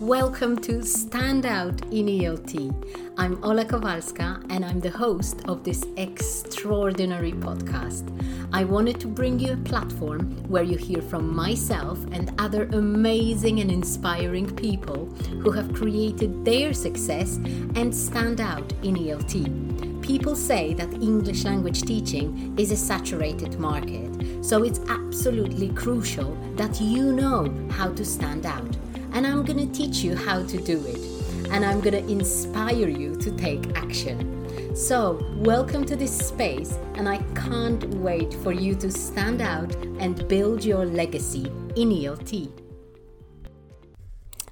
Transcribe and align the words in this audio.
Welcome 0.00 0.58
to 0.58 0.84
Stand 0.84 1.44
Out 1.44 1.82
in 1.86 2.06
ELT. 2.06 2.72
I'm 3.18 3.42
Ola 3.42 3.64
Kowalska 3.64 4.46
and 4.48 4.64
I'm 4.64 4.78
the 4.78 4.90
host 4.90 5.40
of 5.48 5.64
this 5.64 5.84
extraordinary 5.96 7.32
podcast. 7.32 8.06
I 8.52 8.62
wanted 8.62 9.00
to 9.00 9.08
bring 9.08 9.40
you 9.40 9.54
a 9.54 9.56
platform 9.56 10.36
where 10.48 10.62
you 10.62 10.76
hear 10.76 11.02
from 11.02 11.34
myself 11.34 11.98
and 12.12 12.32
other 12.38 12.66
amazing 12.66 13.58
and 13.58 13.72
inspiring 13.72 14.54
people 14.54 15.06
who 15.42 15.50
have 15.50 15.74
created 15.74 16.44
their 16.44 16.72
success 16.74 17.34
and 17.74 17.92
stand 17.92 18.40
out 18.40 18.72
in 18.84 18.94
ELT. 18.94 20.00
People 20.00 20.36
say 20.36 20.74
that 20.74 20.92
English 20.92 21.42
language 21.42 21.82
teaching 21.82 22.56
is 22.56 22.70
a 22.70 22.76
saturated 22.76 23.58
market, 23.58 24.44
so 24.44 24.62
it's 24.62 24.78
absolutely 24.88 25.70
crucial 25.70 26.36
that 26.54 26.80
you 26.80 27.12
know 27.12 27.52
how 27.72 27.92
to 27.94 28.04
stand 28.04 28.46
out 28.46 28.76
and 29.18 29.26
I'm 29.26 29.44
going 29.44 29.58
to 29.58 29.76
teach 29.76 29.96
you 30.04 30.14
how 30.14 30.44
to 30.44 30.56
do 30.58 30.80
it. 30.86 31.50
And 31.50 31.64
I'm 31.64 31.80
going 31.80 32.00
to 32.00 32.08
inspire 32.08 32.88
you 32.88 33.16
to 33.16 33.32
take 33.32 33.76
action. 33.76 34.76
So, 34.76 35.20
welcome 35.38 35.84
to 35.86 35.96
this 35.96 36.16
space, 36.16 36.78
and 36.94 37.08
I 37.08 37.18
can't 37.34 37.82
wait 37.94 38.32
for 38.32 38.52
you 38.52 38.76
to 38.76 38.92
stand 38.92 39.42
out 39.42 39.74
and 39.98 40.28
build 40.28 40.64
your 40.64 40.86
legacy 40.86 41.46
in 41.74 41.90
ELT. 41.90 42.48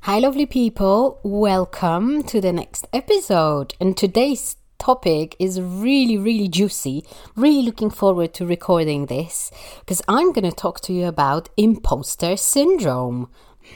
Hi, 0.01 0.19
lovely 0.19 0.47
people. 0.47 1.21
Welcome 1.23 2.24
to 2.24 2.41
the 2.41 2.52
next 2.52 2.88
episode. 2.93 3.74
And 3.80 3.96
today's 3.96 4.57
topic 4.79 5.37
is 5.38 5.60
really, 5.60 6.19
really 6.19 6.48
juicy. 6.48 7.05
Really 7.37 7.62
looking 7.62 7.91
forward 7.91 8.35
to 8.35 8.45
recording 8.45 9.07
this 9.07 9.52
because 9.79 10.02
I'm 10.09 10.33
going 10.33 10.51
to 10.51 10.57
talk 10.57 10.80
to 10.83 10.93
you 10.93 11.07
about 11.07 11.51
imposter 11.57 12.37
syndrome. 12.37 13.29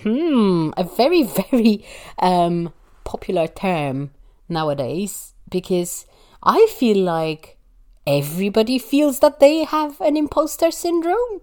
Hmm, 0.03 0.71
a 0.77 0.85
very, 0.85 1.23
very 1.51 1.85
um, 2.19 2.73
popular 3.05 3.47
term 3.47 4.11
nowadays 4.49 5.35
because 5.49 6.07
I 6.43 6.67
feel 6.71 6.99
like 6.99 7.59
everybody 8.07 8.79
feels 8.79 9.21
that 9.21 9.41
they 9.41 9.65
have 9.65 10.01
an 10.01 10.17
imposter 10.17 10.71
syndrome. 10.71 11.41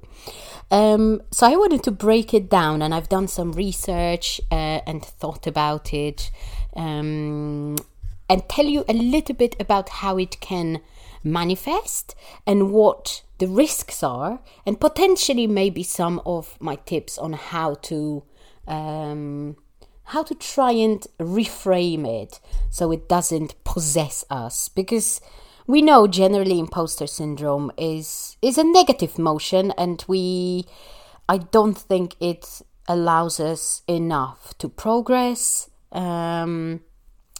Um, 0.70 1.22
so 1.32 1.48
I 1.48 1.56
wanted 1.56 1.84
to 1.84 1.92
break 1.92 2.34
it 2.34 2.50
down, 2.50 2.82
and 2.82 2.94
I've 2.94 3.10
done 3.10 3.28
some 3.28 3.54
research 3.54 4.42
uh, 4.52 4.82
and 4.86 5.04
thought 5.04 5.48
about 5.48 5.94
it, 5.94 6.30
um, 6.76 7.78
and 8.30 8.50
tell 8.50 8.66
you 8.66 8.84
a 8.90 8.94
little 8.94 9.36
bit 9.36 9.56
about 9.60 9.90
how 9.90 10.18
it 10.18 10.40
can 10.42 10.82
manifest 11.24 12.16
and 12.46 12.72
what 12.72 13.22
the 13.38 13.48
risks 13.48 14.04
are, 14.04 14.40
and 14.66 14.80
potentially 14.80 15.48
maybe 15.48 15.84
some 15.84 16.22
of 16.26 16.58
my 16.60 16.76
tips 16.76 17.18
on 17.18 17.34
how 17.34 17.76
to 17.76 18.24
um, 18.68 19.56
how 20.06 20.24
to 20.24 20.36
try 20.36 20.72
and 20.72 21.06
reframe 21.20 22.08
it 22.08 22.40
so 22.70 22.92
it 22.92 23.10
doesn't 23.10 23.56
possess 23.64 24.26
us. 24.30 24.70
Because 24.70 25.22
we 25.68 25.82
know 25.82 26.08
generally 26.08 26.60
imposter 26.60 27.08
syndrome 27.08 27.72
is 27.78 28.38
is 28.42 28.58
a 28.58 28.64
negative 28.64 29.20
motion 29.20 29.72
and 29.78 30.04
we 30.08 30.66
i 31.28 31.38
don't 31.38 31.78
think 31.78 32.16
it 32.22 32.62
allows 32.88 33.38
us 33.40 33.82
enough 33.88 34.58
to 34.58 34.70
progress. 34.70 35.70
Um, 35.92 36.80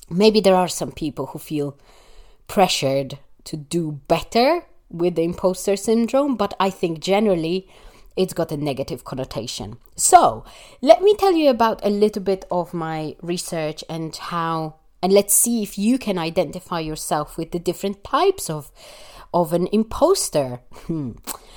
maybe 0.10 0.42
there 0.42 0.56
are 0.56 0.68
some 0.68 0.92
people 0.92 1.28
who 1.28 1.40
feel 1.40 1.78
pressured 2.48 3.18
to 3.46 3.56
do 3.56 4.02
better 4.10 4.64
with 4.90 5.16
the 5.16 5.24
imposter 5.24 5.76
syndrome 5.76 6.36
but 6.36 6.54
i 6.60 6.70
think 6.70 7.00
generally 7.00 7.68
it's 8.18 8.34
got 8.34 8.52
a 8.52 8.58
negative 8.58 9.04
connotation. 9.04 9.78
So, 9.96 10.44
let 10.82 11.02
me 11.02 11.16
tell 11.16 11.34
you 11.34 11.50
about 11.50 11.86
a 11.86 11.90
little 11.90 12.22
bit 12.22 12.46
of 12.52 12.74
my 12.74 13.16
research 13.22 13.84
and 13.90 14.16
how 14.16 14.76
and 15.02 15.14
let's 15.14 15.34
see 15.34 15.62
if 15.62 15.78
you 15.78 15.98
can 16.00 16.18
identify 16.18 16.80
yourself 16.80 17.38
with 17.38 17.52
the 17.52 17.60
different 17.60 18.04
types 18.04 18.50
of 18.50 18.72
of 19.34 19.54
an 19.54 19.68
imposter. 19.68 20.62
Hmm. 20.88 21.12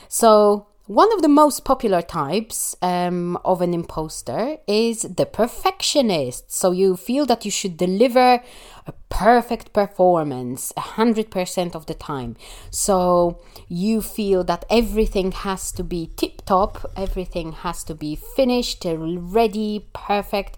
so, 0.09 0.67
one 0.91 1.13
of 1.13 1.23
the 1.23 1.29
most 1.29 1.65
popular 1.65 2.03
types 2.03 2.75
um, 2.83 3.39
of 3.45 3.63
an 3.63 3.73
imposter 3.73 4.57
is 4.67 5.03
the 5.03 5.25
perfectionist. 5.25 6.53
So 6.53 6.73
you 6.73 6.97
feel 6.97 7.27
that 7.27 7.45
you 7.45 7.51
should 7.53 7.77
deliver 7.77 8.43
a 8.89 8.93
perfect 9.11 9.73
performance 9.75 10.73
100% 10.79 11.75
of 11.75 11.87
the 11.87 11.95
time. 11.95 12.37
So 12.71 13.41
you 13.69 14.01
feel 14.01 14.43
that 14.45 14.65
everything 14.71 15.33
has 15.33 15.71
to 15.73 15.85
be 15.85 16.11
tip 16.17 16.43
top, 16.47 16.91
everything 16.97 17.53
has 17.53 17.85
to 17.85 17.95
be 17.95 18.17
finished, 18.17 18.87
ready, 18.87 19.87
perfect. 19.93 20.57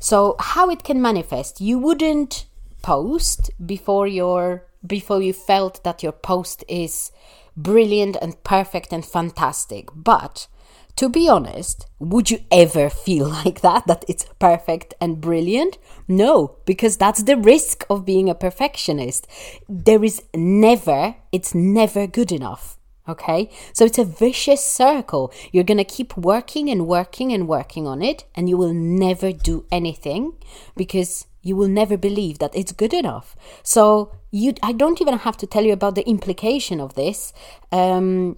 So 0.00 0.34
how 0.40 0.70
it 0.70 0.82
can 0.82 1.00
manifest? 1.00 1.60
You 1.60 1.78
wouldn't 1.78 2.46
post 2.82 3.50
before 3.64 4.08
your 4.08 4.64
before 4.84 5.20
you 5.20 5.34
felt 5.34 5.84
that 5.84 6.02
your 6.02 6.12
post 6.12 6.64
is 6.66 7.12
brilliant 7.54 8.16
and 8.22 8.42
perfect 8.42 8.92
and 8.92 9.04
fantastic. 9.04 9.90
But 9.94 10.48
to 10.96 11.08
be 11.08 11.28
honest, 11.28 11.86
would 11.98 12.30
you 12.30 12.40
ever 12.50 12.90
feel 12.90 13.28
like 13.44 13.60
that, 13.60 13.86
that 13.86 14.04
it's 14.08 14.26
perfect 14.38 14.94
and 15.00 15.20
brilliant? 15.20 15.78
No, 16.08 16.56
because 16.64 16.96
that's 16.96 17.22
the 17.22 17.36
risk 17.36 17.84
of 17.88 18.04
being 18.04 18.28
a 18.28 18.34
perfectionist. 18.34 19.26
There 19.68 20.04
is 20.04 20.22
never, 20.34 21.16
it's 21.32 21.54
never 21.54 22.06
good 22.06 22.32
enough. 22.32 22.76
Okay, 23.08 23.50
so 23.72 23.84
it's 23.84 23.98
a 23.98 24.04
vicious 24.04 24.64
circle. 24.64 25.32
You're 25.50 25.64
gonna 25.64 25.84
keep 25.84 26.16
working 26.16 26.68
and 26.68 26.86
working 26.86 27.32
and 27.32 27.48
working 27.48 27.86
on 27.86 28.02
it, 28.02 28.24
and 28.36 28.48
you 28.48 28.56
will 28.56 28.74
never 28.74 29.32
do 29.32 29.64
anything 29.72 30.34
because 30.76 31.26
you 31.42 31.56
will 31.56 31.68
never 31.68 31.96
believe 31.96 32.38
that 32.38 32.54
it's 32.54 32.72
good 32.72 32.92
enough. 32.92 33.34
So 33.62 34.12
you, 34.30 34.54
I 34.62 34.72
don't 34.72 35.00
even 35.00 35.18
have 35.18 35.36
to 35.38 35.46
tell 35.46 35.64
you 35.64 35.72
about 35.72 35.94
the 35.94 36.06
implication 36.08 36.80
of 36.80 36.94
this. 36.94 37.32
Um, 37.72 38.36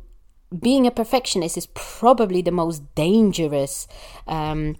being 0.60 0.86
a 0.86 0.90
perfectionist 0.90 1.56
is 1.56 1.66
probably 1.74 2.42
the 2.42 2.50
most 2.50 2.82
dangerous 2.94 3.86
um, 4.26 4.76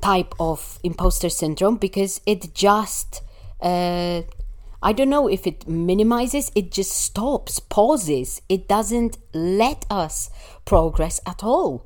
type 0.00 0.34
of 0.38 0.78
imposter 0.82 1.28
syndrome 1.28 1.76
because 1.76 2.20
it 2.26 2.54
just 2.54 3.22
uh, 3.60 4.22
I 4.80 4.92
don't 4.92 5.10
know 5.10 5.28
if 5.28 5.46
it 5.46 5.66
minimizes, 5.66 6.52
it 6.54 6.70
just 6.70 6.92
stops, 6.92 7.58
pauses. 7.58 8.40
It 8.48 8.68
doesn't 8.68 9.18
let 9.34 9.84
us 9.90 10.30
progress 10.64 11.20
at 11.26 11.42
all. 11.42 11.84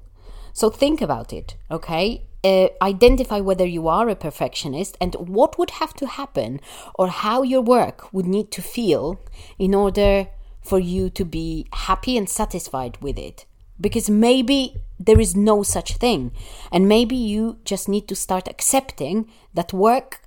So 0.53 0.69
think 0.69 1.01
about 1.01 1.33
it, 1.33 1.57
okay? 1.71 2.27
uh, 2.45 2.69
identify 2.81 3.41
whether 3.41 3.67
you 3.67 3.89
are 3.89 4.09
a 4.09 4.17
perfectionist 4.17 4.97
and 5.01 5.15
what 5.15 5.59
would 5.59 5.71
have 5.71 5.95
to 5.95 6.07
happen 6.07 6.61
or 6.95 7.09
how 7.09 7.43
your 7.43 7.63
work 7.63 8.13
would 8.13 8.27
need 8.27 8.51
to 8.53 8.63
feel 8.63 9.21
in 9.59 9.75
order 9.75 10.29
for 10.63 10.79
you 10.79 11.11
to 11.11 11.25
be 11.25 11.67
happy 11.73 12.17
and 12.17 12.29
satisfied 12.29 12.99
with 13.01 13.19
it. 13.19 13.45
Because 13.81 14.09
maybe 14.09 14.77
there 14.99 15.21
is 15.21 15.35
no 15.35 15.63
such 15.63 15.97
thing. 15.97 16.33
And 16.71 16.89
maybe 16.89 17.17
you 17.17 17.59
just 17.65 17.89
need 17.89 18.07
to 18.09 18.15
start 18.15 18.49
accepting 18.49 19.29
that 19.55 19.73
work 19.73 20.21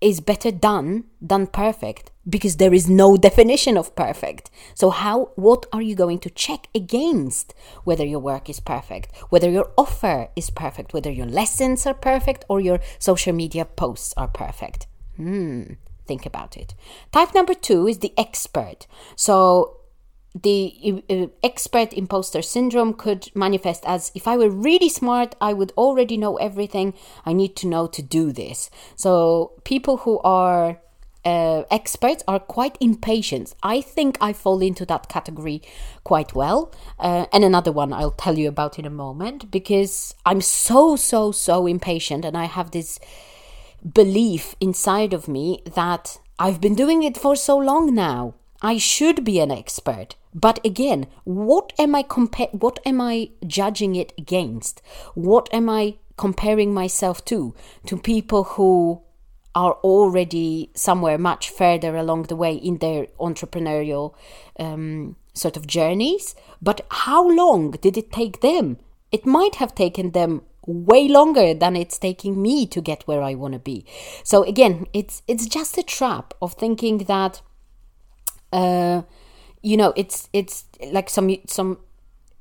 is 0.00 0.20
better 0.20 0.50
done 0.50 1.04
than 1.20 1.46
perfect 1.46 2.10
because 2.28 2.56
there 2.56 2.72
is 2.72 2.88
no 2.88 3.16
definition 3.16 3.76
of 3.76 3.94
perfect. 3.94 4.50
So 4.74 4.90
how 4.90 5.32
what 5.36 5.66
are 5.72 5.82
you 5.82 5.94
going 5.94 6.18
to 6.20 6.30
check 6.30 6.68
against 6.74 7.54
whether 7.84 8.04
your 8.04 8.20
work 8.20 8.48
is 8.48 8.60
perfect, 8.60 9.14
whether 9.28 9.50
your 9.50 9.70
offer 9.76 10.28
is 10.36 10.48
perfect, 10.50 10.94
whether 10.94 11.10
your 11.10 11.26
lessons 11.26 11.86
are 11.86 11.94
perfect 11.94 12.44
or 12.48 12.60
your 12.60 12.80
social 12.98 13.32
media 13.32 13.64
posts 13.64 14.14
are 14.16 14.28
perfect? 14.28 14.86
Hmm, 15.16 15.74
think 16.10 16.26
about 16.26 16.56
it. 16.56 16.74
Type 17.12 17.32
number 17.34 17.54
2 17.54 17.86
is 17.86 17.98
the 17.98 18.12
expert. 18.18 18.80
So 19.14 19.76
the 20.34 21.04
uh, 21.08 21.26
expert 21.42 21.92
imposter 21.92 22.42
syndrome 22.42 22.94
could 22.94 23.30
manifest 23.34 23.84
as 23.86 24.10
if 24.14 24.26
I 24.26 24.36
were 24.36 24.50
really 24.50 24.88
smart, 24.88 25.34
I 25.40 25.52
would 25.52 25.72
already 25.76 26.16
know 26.16 26.36
everything 26.36 26.94
I 27.24 27.32
need 27.32 27.54
to 27.56 27.66
know 27.66 27.86
to 27.88 28.02
do 28.02 28.32
this. 28.32 28.70
So, 28.96 29.52
people 29.64 29.98
who 29.98 30.20
are 30.20 30.78
uh, 31.24 31.62
experts 31.70 32.22
are 32.26 32.38
quite 32.38 32.78
impatient. 32.80 33.54
I 33.62 33.80
think 33.80 34.16
I 34.20 34.32
fall 34.32 34.62
into 34.62 34.86
that 34.86 35.08
category 35.08 35.62
quite 36.04 36.34
well. 36.34 36.72
Uh, 36.98 37.26
and 37.32 37.44
another 37.44 37.72
one 37.72 37.92
I'll 37.92 38.18
tell 38.24 38.38
you 38.38 38.48
about 38.48 38.78
in 38.78 38.86
a 38.86 38.96
moment 39.04 39.50
because 39.50 40.14
I'm 40.24 40.40
so, 40.40 40.96
so, 40.96 41.32
so 41.32 41.66
impatient 41.66 42.24
and 42.24 42.36
I 42.36 42.46
have 42.46 42.70
this 42.70 42.98
belief 43.94 44.54
inside 44.60 45.12
of 45.12 45.28
me 45.28 45.62
that 45.74 46.18
I've 46.38 46.60
been 46.60 46.74
doing 46.74 47.02
it 47.02 47.16
for 47.16 47.36
so 47.36 47.56
long 47.56 47.94
now. 47.94 48.34
I 48.62 48.76
should 48.76 49.24
be 49.24 49.40
an 49.40 49.50
expert. 49.50 50.16
But 50.34 50.64
again, 50.64 51.06
what 51.24 51.72
am 51.78 51.94
I 51.94 52.02
compa- 52.02 52.54
what 52.54 52.78
am 52.84 53.00
I 53.00 53.30
judging 53.46 53.96
it 53.96 54.12
against? 54.18 54.82
What 55.14 55.48
am 55.52 55.68
I 55.68 55.96
comparing 56.16 56.72
myself 56.72 57.24
to? 57.26 57.54
To 57.86 57.96
people 57.96 58.44
who 58.44 59.02
are 59.54 59.72
already 59.82 60.70
somewhere 60.74 61.18
much 61.18 61.50
further 61.50 61.96
along 61.96 62.24
the 62.24 62.36
way 62.36 62.54
in 62.54 62.78
their 62.78 63.06
entrepreneurial 63.18 64.14
um, 64.58 65.16
sort 65.34 65.56
of 65.56 65.66
journeys. 65.66 66.34
But 66.62 66.86
how 66.90 67.28
long 67.28 67.72
did 67.72 67.96
it 67.96 68.12
take 68.12 68.40
them? 68.40 68.76
It 69.10 69.26
might 69.26 69.56
have 69.56 69.74
taken 69.74 70.12
them 70.12 70.42
way 70.70 71.08
longer 71.08 71.54
than 71.54 71.76
it's 71.76 71.98
taking 71.98 72.40
me 72.40 72.66
to 72.66 72.80
get 72.80 73.02
where 73.06 73.22
I 73.22 73.34
want 73.34 73.54
to 73.54 73.60
be. 73.60 73.84
So 74.24 74.42
again, 74.44 74.86
it's 74.92 75.22
it's 75.28 75.46
just 75.46 75.78
a 75.78 75.82
trap 75.82 76.34
of 76.40 76.54
thinking 76.54 76.98
that 76.98 77.42
uh, 78.52 79.02
you 79.62 79.76
know 79.76 79.92
it's 79.96 80.28
it's 80.32 80.64
like 80.92 81.10
some 81.10 81.36
some 81.46 81.78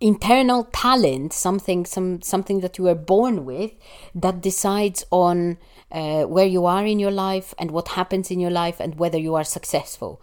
internal 0.02 0.64
talent 0.72 1.34
something 1.34 1.86
some 1.86 2.22
something 2.22 2.62
that 2.62 2.78
you 2.78 2.86
were 2.86 2.96
born 2.96 3.44
with 3.44 3.72
that 4.16 4.40
decides 4.40 5.04
on 5.12 5.58
uh, 5.92 6.24
where 6.24 6.46
you 6.46 6.66
are 6.66 6.86
in 6.86 7.00
your 7.00 7.12
life 7.12 7.54
and 7.58 7.72
what 7.72 7.90
happens 7.90 8.32
in 8.32 8.40
your 8.40 8.52
life 8.52 8.80
and 8.80 8.98
whether 8.98 9.18
you 9.18 9.36
are 9.36 9.44
successful 9.44 10.22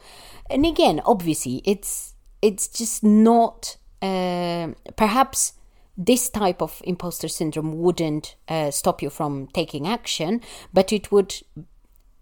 and 0.49 0.65
again 0.65 1.03
obviously 1.05 1.61
it's 1.67 2.15
it's 2.41 2.69
just 2.69 3.05
not 3.05 3.77
uh, 4.01 4.69
perhaps 4.97 5.53
this 5.97 6.29
type 6.29 6.61
of 6.61 6.83
imposter 6.85 7.29
syndrome 7.29 7.79
wouldn't 7.79 8.37
uh, 8.49 8.71
stop 8.71 9.03
you 9.03 9.11
from 9.11 9.47
taking 9.49 9.87
action 9.87 10.41
but 10.73 10.93
it 10.93 11.11
would 11.11 11.35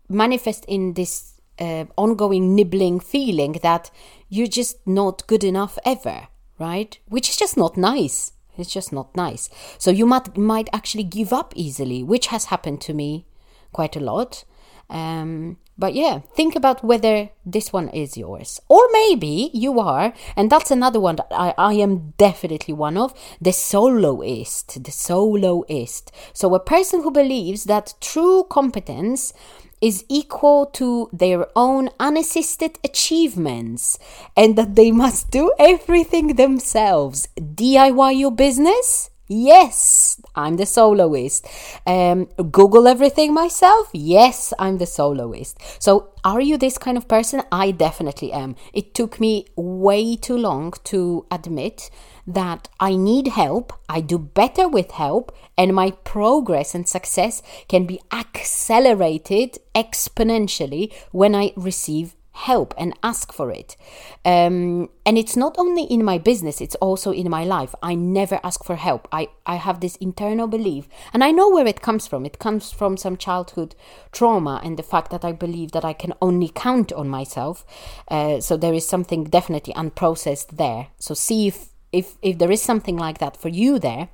manifest 0.09 0.65
in 0.67 0.95
this 0.95 1.41
uh, 1.59 1.85
ongoing 1.97 2.55
nibbling 2.55 3.01
feeling 3.01 3.53
that 3.63 3.91
you're 4.29 4.47
just 4.47 4.77
not 4.87 5.27
good 5.27 5.45
enough 5.45 5.79
ever 5.85 6.29
right? 6.59 6.99
Which 7.09 7.29
is 7.29 7.37
just 7.37 7.57
not 7.57 7.77
nice. 7.77 8.33
It's 8.57 8.73
just 8.73 8.93
not 8.93 9.15
nice. 9.17 9.51
So 9.79 9.91
you 9.91 10.07
might 10.07 10.37
might 10.37 10.69
actually 10.73 11.05
give 11.05 11.33
up 11.33 11.53
easily, 11.57 12.03
which 12.03 12.29
has 12.29 12.47
happened 12.47 12.81
to 12.83 12.95
me 12.95 13.27
quite 13.73 13.97
a 13.97 14.01
lot. 14.01 14.45
Um, 14.91 15.59
but 15.77 15.95
yeah, 15.95 16.21
think 16.37 16.55
about 16.55 16.85
whether 16.85 17.31
this 17.45 17.73
one 17.73 17.89
is 17.89 18.17
yours. 18.17 18.61
Or 18.69 18.81
maybe 18.93 19.51
you 19.53 19.81
are, 19.81 20.15
and 20.37 20.51
that's 20.51 20.71
another 20.71 21.01
one 21.01 21.17
that 21.17 21.27
I, 21.33 21.55
I 21.59 21.73
am 21.75 22.15
definitely 22.17 22.75
one 22.75 22.97
of 22.97 23.13
the 23.41 23.53
soloist. 23.53 24.85
The 24.85 24.93
soloist. 24.93 26.13
So 26.33 26.55
a 26.55 26.61
person 26.61 27.03
who 27.03 27.11
believes 27.11 27.65
that 27.65 27.95
true 28.01 28.45
competence 28.49 29.33
is 29.81 30.05
equal 30.09 30.67
to 30.67 31.11
their 31.13 31.47
own 31.57 31.91
unassisted 32.01 32.79
achievements 32.85 33.99
and 34.37 34.57
that 34.57 34.77
they 34.77 34.91
must 34.91 35.31
do 35.31 35.53
everything 35.59 36.37
themselves. 36.37 37.29
DIY 37.37 38.19
your 38.19 38.33
business? 38.33 39.11
Yes, 39.27 40.21
I'm 40.35 40.57
the 40.57 40.67
soloist. 40.67 41.47
Um, 41.87 42.27
Google 42.51 42.87
everything 42.87 43.33
myself? 43.33 43.89
Yes, 43.95 44.53
I'm 44.59 44.77
the 44.77 44.87
soloist. 44.87 45.59
So, 45.83 46.11
are 46.25 46.43
you 46.43 46.59
this 46.59 46.77
kind 46.77 46.99
of 46.99 47.09
person? 47.09 47.43
I 47.51 47.71
definitely 47.71 48.33
am. 48.33 48.55
It 48.75 48.95
took 48.95 49.19
me 49.21 49.47
way 49.57 50.17
too 50.17 50.37
long 50.37 50.75
to 50.85 51.27
admit 51.31 51.91
that 52.27 52.69
I 52.79 52.97
need 52.97 53.29
help, 53.29 53.73
I 53.89 54.01
do 54.01 54.19
better 54.19 54.69
with 54.69 54.93
help, 54.93 55.35
and 55.57 55.75
my 55.75 55.91
progress 55.91 56.75
and 56.75 56.89
success 56.89 57.43
can 57.69 57.87
be 57.87 58.01
accelerated 58.13 59.59
exponentially 59.75 60.93
when 61.13 61.35
I 61.35 61.53
receive 61.57 62.15
help 62.35 62.75
and 62.77 62.93
ask 63.03 63.33
for 63.33 63.51
it. 63.51 63.77
Um, 64.25 64.91
and 65.07 65.17
it's 65.17 65.37
not 65.37 65.55
only 65.57 65.85
in 65.85 66.05
my 66.05 66.19
business, 66.19 66.61
it's 66.61 66.75
also 66.77 67.13
in 67.13 67.31
my 67.31 67.45
life. 67.45 67.75
I 67.83 67.95
never 67.95 68.41
ask 68.43 68.65
for 68.65 68.75
help. 68.77 69.07
I, 69.13 69.29
I 69.47 69.55
have 69.55 69.81
this 69.81 69.97
internal 69.97 70.49
belief, 70.49 70.89
and 71.13 71.23
I 71.23 71.31
know 71.31 71.49
where 71.49 71.67
it 71.67 71.81
comes 71.81 72.07
from. 72.07 72.27
It 72.27 72.41
comes 72.41 72.73
from 72.73 72.97
some 72.97 73.17
childhood 73.17 73.75
trauma 74.13 74.61
and 74.65 74.77
the 74.77 74.83
fact 74.83 75.11
that 75.13 75.25
I 75.25 75.33
believe 75.33 75.73
that 75.73 75.85
I 75.85 75.93
can 75.93 76.13
only 76.21 76.49
count 76.49 76.93
on 76.93 77.09
myself. 77.09 77.65
Uh, 78.09 78.41
so 78.41 78.57
there 78.57 78.75
is 78.75 78.87
something 78.87 79.25
definitely 79.25 79.75
unprocessed 79.75 80.57
there. 80.57 80.89
So 80.99 81.15
see 81.15 81.47
if 81.47 81.69
if 81.93 82.17
if 82.21 82.39
there 82.39 82.51
is 82.51 82.61
something 82.61 82.97
like 82.97 83.19
that 83.19 83.37
for 83.37 83.49
you 83.49 83.79
there 83.79 84.09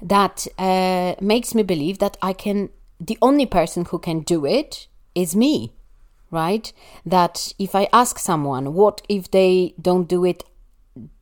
that 0.00 0.46
uh, 0.58 1.14
makes 1.20 1.54
me 1.54 1.62
believe 1.62 1.98
that 1.98 2.16
I 2.22 2.32
can 2.32 2.70
the 3.00 3.18
only 3.20 3.46
person 3.46 3.84
who 3.86 3.98
can 3.98 4.20
do 4.20 4.46
it 4.46 4.86
is 5.14 5.34
me 5.34 5.74
right? 6.32 6.72
That 7.06 7.52
if 7.58 7.76
I 7.76 7.88
ask 7.92 8.18
someone 8.18 8.74
what 8.74 9.02
if 9.08 9.30
they 9.30 9.74
don't 9.80 10.08
do 10.08 10.24
it 10.24 10.42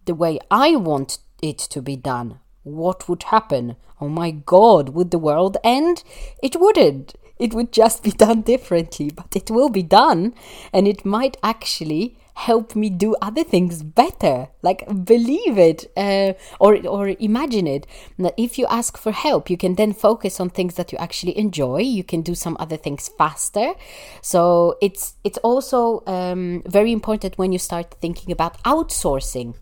the 0.07 0.15
way 0.15 0.39
I 0.51 0.77
want 0.77 1.19
it 1.43 1.59
to 1.59 1.83
be 1.83 1.97
done? 1.97 2.39
What 2.63 3.09
would 3.09 3.25
happen? 3.25 3.77
Oh 4.01 4.09
my 4.09 4.31
god 4.31 4.91
would 4.91 5.11
the 5.11 5.19
world 5.19 5.59
end? 5.63 6.03
It 6.43 6.57
wouldn't. 6.59 7.15
It 7.39 7.53
would 7.53 7.73
just 7.73 8.03
be 8.03 8.11
done 8.27 8.41
differently 8.43 9.11
but 9.11 9.37
it 9.37 9.51
will 9.51 9.69
be 9.69 9.83
done 9.83 10.33
and 10.73 10.89
it 10.89 11.05
might 11.05 11.37
actually 11.43 12.17
help 12.47 12.75
me 12.75 12.89
do 12.89 13.15
other 13.21 13.45
things 13.45 13.83
better. 13.83 14.49
Like 14.63 14.81
believe 15.05 15.59
it 15.59 15.91
uh, 15.97 16.33
or 16.59 16.71
or 16.87 17.09
imagine 17.21 17.67
it. 17.67 17.87
That 18.19 18.35
if 18.37 18.59
you 18.59 18.67
ask 18.67 18.97
for 18.97 19.13
help 19.13 19.51
you 19.51 19.57
can 19.57 19.75
then 19.75 19.93
focus 19.93 20.41
on 20.41 20.51
things 20.51 20.75
that 20.75 20.93
you 20.93 20.99
actually 20.99 21.37
enjoy. 21.37 21.81
You 21.99 22.05
can 22.05 22.23
do 22.23 22.35
some 22.35 22.57
other 22.59 22.77
things 22.77 23.11
faster. 23.19 23.75
So 24.23 24.77
it's 24.81 25.15
it's 25.25 25.39
also 25.39 26.03
um, 26.07 26.63
very 26.67 26.93
important 26.93 27.37
when 27.37 27.53
you 27.53 27.59
start 27.59 27.95
thinking 28.01 28.33
about 28.33 28.63
outsourcing. 28.65 29.55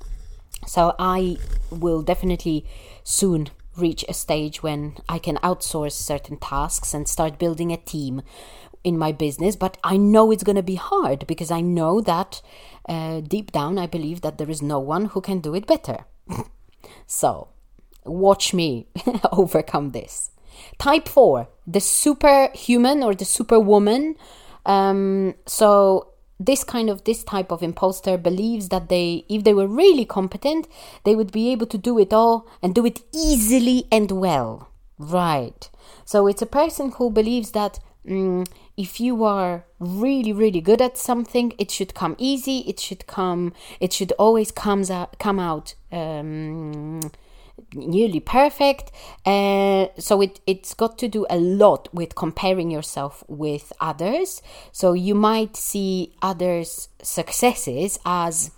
So 0.67 0.95
i 0.99 1.37
will 1.71 2.03
definitely 2.03 2.65
soon 3.05 3.49
reach 3.79 4.05
a 4.09 4.15
stage 4.15 4.63
when 4.63 4.97
I 5.09 5.19
can 5.19 5.37
outsource 5.37 5.93
certain 5.93 6.37
tasks 6.37 6.95
and 6.95 7.07
start 7.07 7.39
building 7.39 7.73
a 7.73 7.77
team 7.77 8.23
in 8.85 8.99
my 8.99 9.13
business, 9.13 9.57
but 9.57 9.77
I 9.85 9.97
know 9.97 10.31
it's 10.31 10.45
going 10.45 10.57
to 10.57 10.63
be 10.63 10.77
hard 10.77 11.27
because 11.27 11.51
I 11.51 11.61
know 11.61 12.01
that 12.01 12.43
uh, 12.89 13.21
deep 13.21 13.53
down 13.53 13.79
I 13.79 13.87
believe 13.87 14.23
that 14.23 14.39
there 14.39 14.51
is 14.51 14.63
no 14.63 14.79
one 14.79 15.07
who 15.07 15.21
can 15.21 15.41
do 15.41 15.55
it 15.55 15.67
better. 15.67 16.05
so, 17.07 17.49
watch 18.05 18.55
me 18.55 18.87
overcome 19.33 19.91
this. 19.91 20.31
Type 20.79 21.09
4, 21.09 21.49
the 21.67 21.81
superhuman 21.81 23.03
or 23.03 23.15
the 23.15 23.25
superwoman. 23.25 24.17
Um, 24.67 25.35
so, 25.47 26.09
this 26.41 26.63
kind 26.63 26.89
of 26.89 27.05
this 27.05 27.25
type 27.25 27.51
of 27.51 27.63
imposter 27.63 28.17
believes 28.17 28.69
that 28.69 28.89
they 28.89 29.25
if 29.29 29.45
they 29.45 29.55
were 29.55 29.67
really 29.67 30.05
competent 30.05 30.69
they 31.05 31.17
would 31.17 31.33
be 31.33 31.51
able 31.51 31.67
to 31.67 31.79
do 31.79 31.99
it 31.99 32.13
all 32.13 32.47
and 32.63 32.75
do 32.75 32.87
it 32.87 33.01
easily 33.13 33.87
and 33.91 34.13
well 34.13 34.69
right 34.99 35.69
so 36.05 36.27
it's 36.27 36.43
a 36.43 36.47
person 36.47 36.93
who 36.93 37.11
believes 37.11 37.51
that 37.53 37.81
mm, 38.07 38.47
if 38.79 39.01
you 39.01 39.25
are 39.25 39.65
really 39.79 40.33
really 40.33 40.61
good 40.61 40.81
at 40.81 40.97
something 40.97 41.53
it 41.59 41.71
should 41.71 41.93
come 41.95 42.15
easy 42.19 42.59
it 42.61 42.81
should 42.81 43.07
come 43.07 43.53
it 43.81 43.93
should 43.93 44.13
always 44.13 44.51
comes 44.51 44.91
out 44.91 45.19
come 45.19 45.39
out 45.39 45.75
um, 45.93 47.01
nearly 47.75 48.21
perfect. 48.21 48.91
Uh, 49.25 49.87
so 49.99 50.21
it 50.21 50.41
it's 50.47 50.75
got 50.75 50.99
to 50.99 51.09
do 51.09 51.27
a 51.31 51.39
lot 51.39 51.89
with 51.93 52.15
comparing 52.15 52.71
yourself 52.71 53.25
with 53.29 53.73
others. 53.81 54.43
So 54.73 54.93
you 54.93 55.15
might 55.15 55.57
see 55.57 56.15
others 56.23 56.89
successes 57.03 57.99
as 58.05 58.51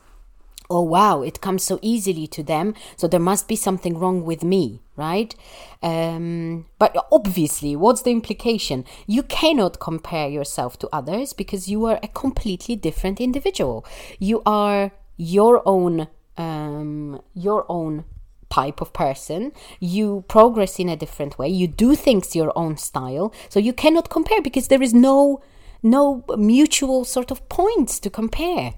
oh 0.71 0.83
wow 0.83 1.23
it 1.23 1.41
comes 1.41 1.62
so 1.62 1.79
easily 1.83 2.27
to 2.27 2.43
them 2.43 2.75
so 2.97 3.07
there 3.07 3.21
must 3.21 3.49
be 3.49 3.57
something 3.57 3.99
wrong 3.99 4.25
with 4.25 4.43
me 4.43 4.81
right? 5.00 5.35
Um, 5.83 6.67
but 6.79 6.95
obviously 7.11 7.75
what's 7.75 8.03
the 8.03 8.11
implication? 8.11 8.85
You 9.07 9.23
cannot 9.25 9.81
compare 9.81 10.29
yourself 10.29 10.79
to 10.81 10.89
others 10.93 11.33
because 11.33 11.69
you 11.69 11.87
are 11.87 11.99
a 12.03 12.09
completely 12.09 12.77
different 12.77 13.21
individual. 13.21 13.85
You 14.19 14.43
are 14.45 14.93
your 15.17 15.62
own 15.67 16.07
um, 16.37 17.21
your 17.35 17.65
own 17.69 18.05
type 18.50 18.81
of 18.81 18.93
person. 18.93 19.53
You 19.81 20.25
progress 20.29 20.79
in 20.79 20.89
a 20.89 20.97
different 20.97 21.39
way. 21.39 21.49
You 21.49 21.67
do 21.67 21.95
things 21.95 22.37
your 22.37 22.53
own 22.57 22.77
style. 22.77 23.33
So 23.49 23.59
you 23.59 23.73
cannot 23.73 24.11
compare 24.11 24.43
because 24.43 24.69
there 24.69 24.83
is 24.83 24.95
no 24.95 25.43
no 25.83 26.23
mutual 26.37 27.07
sort 27.07 27.31
of 27.31 27.49
points 27.49 27.99
to 28.00 28.11
compare 28.11 28.75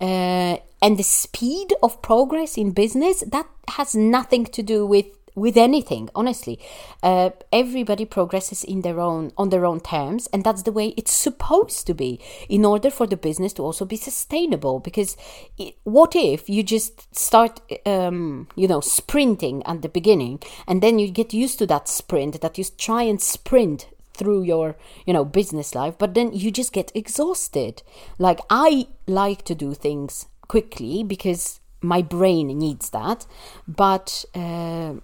uh, 0.00 0.56
and 0.82 0.98
the 0.98 1.02
speed 1.02 1.72
of 1.82 2.02
progress 2.02 2.56
in 2.56 2.72
business 2.72 3.20
that 3.20 3.46
has 3.68 3.94
nothing 3.94 4.44
to 4.44 4.62
do 4.62 4.86
with 4.86 5.06
with 5.34 5.56
anything 5.56 6.08
honestly. 6.14 6.60
Uh, 7.02 7.30
everybody 7.52 8.04
progresses 8.04 8.62
in 8.64 8.82
their 8.82 9.00
own 9.00 9.32
on 9.36 9.50
their 9.50 9.66
own 9.66 9.80
terms 9.80 10.28
and 10.32 10.44
that's 10.44 10.62
the 10.62 10.72
way 10.72 10.94
it's 10.96 11.12
supposed 11.12 11.86
to 11.86 11.94
be 11.94 12.20
in 12.48 12.64
order 12.64 12.90
for 12.90 13.06
the 13.06 13.16
business 13.16 13.52
to 13.52 13.62
also 13.62 13.84
be 13.84 13.96
sustainable. 13.96 14.78
Because 14.78 15.16
it, 15.58 15.74
what 15.84 16.14
if 16.14 16.48
you 16.48 16.62
just 16.62 17.14
start 17.14 17.60
um, 17.84 18.48
you 18.54 18.68
know 18.68 18.80
sprinting 18.80 19.62
at 19.64 19.82
the 19.82 19.88
beginning 19.88 20.40
and 20.68 20.82
then 20.82 20.98
you 20.98 21.10
get 21.10 21.34
used 21.34 21.58
to 21.58 21.66
that 21.66 21.88
sprint 21.88 22.40
that 22.40 22.56
you 22.56 22.64
try 22.78 23.02
and 23.02 23.20
sprint 23.20 23.88
through 24.14 24.42
your 24.42 24.76
you 25.06 25.12
know 25.12 25.24
business 25.24 25.74
life 25.74 25.98
but 25.98 26.14
then 26.14 26.32
you 26.32 26.50
just 26.50 26.72
get 26.72 26.92
exhausted. 26.94 27.82
Like 28.18 28.40
i 28.50 28.86
like 29.06 29.42
to 29.44 29.54
do 29.54 29.74
things 29.74 30.26
quickly 30.48 31.02
because 31.02 31.60
my 31.80 32.00
brain 32.00 32.46
needs 32.58 32.90
that 32.90 33.26
but 33.68 34.24
uh, 34.34 34.94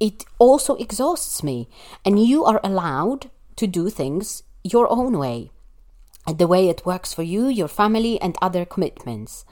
it 0.00 0.24
also 0.38 0.74
exhausts 0.76 1.42
me. 1.42 1.68
And 2.04 2.18
you 2.18 2.44
are 2.44 2.60
allowed 2.64 3.30
to 3.56 3.66
do 3.66 3.90
things 3.90 4.42
your 4.64 4.90
own 4.90 5.18
way 5.18 5.50
the 6.26 6.46
way 6.46 6.68
it 6.68 6.84
works 6.84 7.14
for 7.14 7.22
you 7.22 7.48
your 7.48 7.68
family 7.68 8.20
and 8.20 8.36
other 8.40 8.64
commitments. 8.64 9.44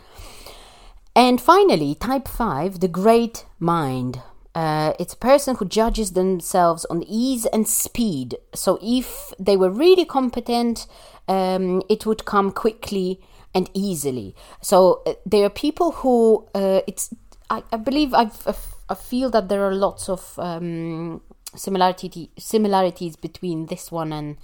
And 1.14 1.40
finally 1.40 1.94
type 1.94 2.28
5 2.28 2.80
the 2.80 2.88
great 2.88 3.46
mind 3.58 4.22
Uh, 4.54 4.92
it's 4.98 5.14
a 5.14 5.18
person 5.18 5.56
who 5.56 5.64
judges 5.64 6.12
themselves 6.12 6.84
on 6.86 7.04
ease 7.04 7.46
and 7.46 7.68
speed. 7.68 8.36
So 8.54 8.78
if 8.82 9.32
they 9.38 9.56
were 9.56 9.70
really 9.70 10.04
competent, 10.04 10.86
um, 11.28 11.82
it 11.88 12.06
would 12.06 12.24
come 12.24 12.50
quickly 12.50 13.20
and 13.54 13.70
easily. 13.74 14.34
So 14.60 15.02
uh, 15.06 15.14
there 15.24 15.44
are 15.44 15.50
people 15.50 15.92
who 15.92 16.48
uh, 16.54 16.80
it's. 16.86 17.14
I, 17.50 17.62
I 17.72 17.76
believe 17.76 18.12
I've, 18.14 18.46
I 18.88 18.94
feel 18.94 19.30
that 19.30 19.48
there 19.48 19.64
are 19.64 19.74
lots 19.74 20.08
of 20.08 20.38
um, 20.38 21.22
similarity 21.54 22.30
similarities 22.38 23.16
between 23.16 23.66
this 23.66 23.90
one 23.92 24.12
and 24.12 24.36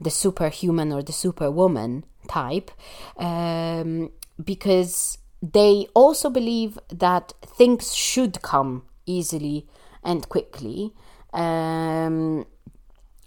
the 0.00 0.10
superhuman 0.10 0.92
or 0.92 1.02
the 1.02 1.12
superwoman 1.12 2.04
type, 2.28 2.70
um, 3.18 4.10
because 4.42 5.18
they 5.42 5.86
also 5.94 6.28
believe 6.28 6.78
that 6.90 7.32
things 7.46 7.94
should 7.94 8.42
come 8.42 8.82
easily 9.10 9.66
and 10.02 10.28
quickly. 10.28 10.92
Um, 11.32 12.46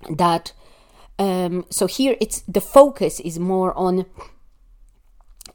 that 0.09 0.53
um, 1.19 1.65
so 1.69 1.87
here 1.87 2.15
it's 2.19 2.41
the 2.41 2.61
focus 2.61 3.19
is 3.19 3.39
more 3.39 3.73
on 3.77 4.05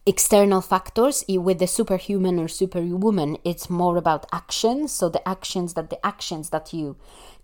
external 0.07 0.61
factors 0.61 1.25
with 1.29 1.59
the 1.59 1.67
superhuman 1.67 2.39
or 2.39 2.49
superwoman 2.49 3.37
it's 3.45 3.69
more 3.69 3.97
about 3.97 4.27
actions 4.33 4.93
so 4.93 5.09
the 5.09 5.27
actions 5.29 5.75
that 5.75 5.91
the 5.91 6.07
actions 6.07 6.51
that 6.51 6.73
you 6.73 6.97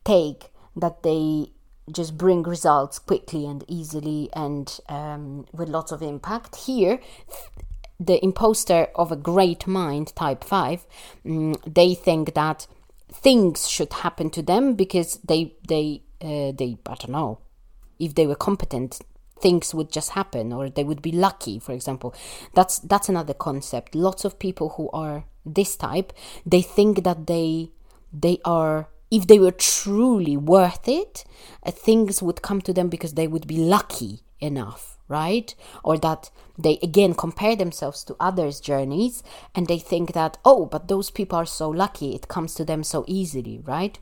take 0.05 0.51
that 0.75 1.03
they 1.03 1.51
just 1.93 2.17
bring 2.17 2.43
results 2.43 2.99
quickly 2.99 3.45
and 3.45 3.65
easily 3.69 4.31
and 4.33 4.81
um, 4.89 5.47
with 5.53 5.69
lots 5.69 5.93
of 5.93 6.01
impact 6.01 6.57
here 6.57 7.01
the 8.01 8.23
imposter 8.25 8.89
of 8.95 9.13
a 9.13 9.17
great 9.17 9.67
mind 9.67 10.15
type 10.17 10.43
5 10.43 10.87
um, 11.27 11.55
they 11.67 11.95
think 11.95 12.35
that 12.35 12.67
things 13.15 13.69
should 13.69 13.93
happen 13.93 14.31
to 14.31 14.43
them 14.43 14.75
because 14.75 15.19
they 15.25 15.55
they 15.69 16.03
uh, 16.21 16.53
they 16.59 16.77
i 16.87 16.95
don't 16.95 17.11
know 17.11 17.39
if 17.99 18.15
they 18.15 18.27
were 18.27 18.35
competent 18.35 19.01
things 19.41 19.75
would 19.75 19.91
just 19.93 20.11
happen 20.11 20.53
or 20.53 20.71
they 20.71 20.85
would 20.85 21.03
be 21.03 21.13
lucky 21.13 21.59
for 21.59 21.73
example. 21.73 22.15
That's 22.55 22.79
that's 22.79 23.09
another 23.09 23.35
concept. 23.35 23.95
Lots 23.95 24.25
of 24.25 24.39
people 24.39 24.71
who 24.71 24.89
are 24.91 25.25
this 25.45 25.77
type 25.77 26.13
they 26.47 26.63
think 26.63 27.05
that 27.05 27.27
they 27.27 27.71
they 28.13 28.39
are 28.45 28.89
if 29.11 29.27
they 29.27 29.39
were 29.39 29.51
truly 29.51 30.37
worth 30.37 30.89
it 30.89 31.25
uh, 31.65 31.71
things 31.71 32.23
would 32.23 32.41
come 32.43 32.61
to 32.63 32.73
them 32.73 32.89
because 32.89 33.15
they 33.15 33.27
would 33.27 33.47
be 33.47 33.59
lucky 33.59 34.21
enough 34.41 34.94
right 35.09 35.55
or 35.83 35.99
that 35.99 36.31
they 36.59 36.79
again 36.83 37.15
compare 37.15 37.57
themselves 37.57 38.05
to 38.05 38.17
others 38.19 38.61
journeys 38.61 39.23
and 39.55 39.67
they 39.67 39.79
think 39.79 40.13
that 40.13 40.39
oh 40.45 40.67
but 40.67 40.89
those 40.89 41.11
people 41.11 41.39
are 41.39 41.47
so 41.47 41.69
lucky 41.69 42.15
it 42.15 42.29
comes 42.29 42.55
to 42.55 42.65
them 42.65 42.83
so 42.83 43.05
easily 43.07 43.61
right 43.65 43.99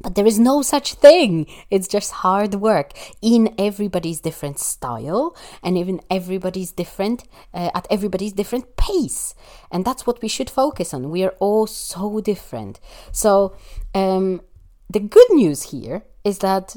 but 0.00 0.16
there 0.16 0.26
is 0.26 0.38
no 0.38 0.62
such 0.62 0.94
thing. 0.94 1.46
It's 1.70 1.88
just 1.88 2.10
hard 2.10 2.56
work 2.56 2.92
in 3.22 3.54
everybody's 3.58 4.20
different 4.20 4.58
style 4.58 5.36
and 5.62 5.78
even 5.78 6.00
everybody's 6.10 6.72
different, 6.72 7.24
uh, 7.54 7.70
at 7.74 7.86
everybody's 7.90 8.32
different 8.32 8.76
pace. 8.76 9.34
And 9.70 9.84
that's 9.84 10.06
what 10.06 10.20
we 10.20 10.28
should 10.28 10.50
focus 10.50 10.92
on. 10.92 11.10
We 11.10 11.24
are 11.24 11.34
all 11.38 11.66
so 11.66 12.20
different. 12.20 12.80
So, 13.12 13.56
um, 13.94 14.42
the 14.90 15.00
good 15.00 15.30
news 15.30 15.62
here 15.70 16.04
is 16.22 16.38
that 16.40 16.76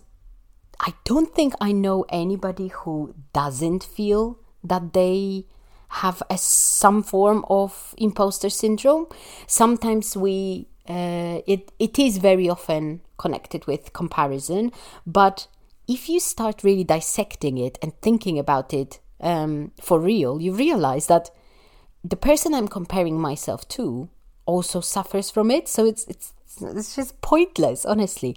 I 0.79 0.93
don't 1.03 1.33
think 1.33 1.53
I 1.59 1.71
know 1.71 2.05
anybody 2.09 2.67
who 2.67 3.15
doesn't 3.33 3.83
feel 3.83 4.39
that 4.63 4.93
they 4.93 5.45
have 5.89 6.21
a, 6.29 6.37
some 6.37 7.01
form 7.03 7.45
of 7.49 7.95
imposter 7.97 8.49
syndrome. 8.49 9.07
Sometimes 9.47 10.15
we 10.15 10.67
uh, 10.87 11.41
it 11.45 11.71
it 11.79 11.99
is 11.99 12.17
very 12.17 12.49
often 12.49 13.01
connected 13.17 13.65
with 13.67 13.93
comparison, 13.93 14.71
but 15.05 15.47
if 15.87 16.09
you 16.09 16.19
start 16.19 16.63
really 16.63 16.83
dissecting 16.83 17.57
it 17.57 17.77
and 17.81 17.93
thinking 18.01 18.37
about 18.37 18.73
it 18.73 18.99
um, 19.21 19.71
for 19.81 19.99
real, 19.99 20.41
you 20.41 20.53
realize 20.53 21.07
that 21.07 21.31
the 22.03 22.17
person 22.17 22.53
I'm 22.53 22.67
comparing 22.67 23.19
myself 23.19 23.67
to 23.69 24.09
also 24.47 24.81
suffers 24.81 25.29
from 25.29 25.51
it. 25.51 25.67
So 25.67 25.85
it's 25.85 26.05
it's 26.05 26.33
it's 26.61 26.95
just 26.95 27.21
pointless, 27.21 27.85
honestly. 27.85 28.35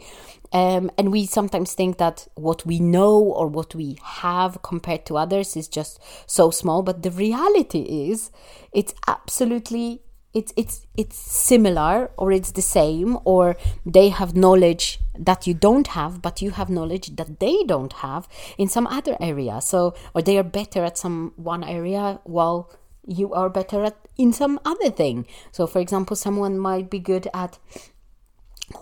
Um, 0.52 0.90
and 0.98 1.12
we 1.12 1.26
sometimes 1.26 1.74
think 1.74 1.98
that 1.98 2.26
what 2.34 2.66
we 2.66 2.80
know 2.80 3.18
or 3.18 3.46
what 3.46 3.74
we 3.74 3.98
have 4.02 4.62
compared 4.62 5.06
to 5.06 5.16
others 5.16 5.56
is 5.56 5.68
just 5.68 6.00
so 6.26 6.50
small, 6.50 6.82
but 6.82 7.02
the 7.02 7.10
reality 7.10 8.10
is 8.10 8.30
it's 8.72 8.92
absolutely 9.06 10.02
it's 10.32 10.52
it's 10.56 10.86
it's 10.96 11.16
similar 11.16 12.10
or 12.16 12.30
it's 12.30 12.52
the 12.52 12.62
same 12.62 13.18
or 13.24 13.56
they 13.84 14.10
have 14.10 14.36
knowledge 14.36 15.00
that 15.18 15.46
you 15.46 15.54
don't 15.54 15.88
have 15.88 16.22
but 16.22 16.40
you 16.40 16.52
have 16.52 16.70
knowledge 16.70 17.16
that 17.16 17.40
they 17.40 17.64
don't 17.64 17.94
have 17.94 18.28
in 18.56 18.68
some 18.68 18.86
other 18.86 19.16
area 19.20 19.60
so 19.60 19.92
or 20.14 20.22
they 20.22 20.38
are 20.38 20.44
better 20.44 20.84
at 20.84 20.96
some 20.96 21.32
one 21.34 21.64
area 21.64 22.20
while 22.22 22.70
you 23.04 23.32
are 23.32 23.48
better 23.48 23.82
at 23.82 23.96
in 24.20 24.32
some 24.32 24.60
other 24.64 24.90
thing 24.90 25.26
so 25.50 25.66
for 25.66 25.80
example 25.80 26.14
someone 26.14 26.58
might 26.58 26.88
be 26.90 26.98
good 26.98 27.26
at 27.32 27.58